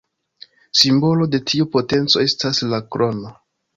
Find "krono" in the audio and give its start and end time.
2.97-3.35